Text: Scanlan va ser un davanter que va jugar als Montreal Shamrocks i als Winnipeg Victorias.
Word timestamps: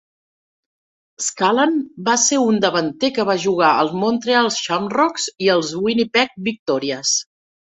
Scanlan 1.25 1.75
va 2.07 2.15
ser 2.21 2.39
un 2.45 2.57
davanter 2.65 3.11
que 3.19 3.27
va 3.31 3.37
jugar 3.45 3.69
als 3.83 3.93
Montreal 4.05 4.51
Shamrocks 4.59 5.29
i 5.49 5.53
als 5.57 5.77
Winnipeg 5.87 6.35
Victorias. 6.49 7.15